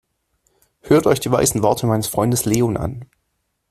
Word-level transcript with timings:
Hört 0.81 1.05
euch 1.05 1.19
die 1.19 1.29
weisen 1.31 1.61
Worte 1.61 1.85
meines 1.85 2.07
Freundes 2.07 2.45
Leon 2.45 2.75
an! 2.75 3.05